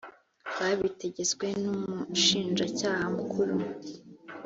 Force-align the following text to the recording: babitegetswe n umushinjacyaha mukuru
babitegetswe 0.57 1.45
n 1.61 1.63
umushinjacyaha 1.75 3.05
mukuru 3.15 3.55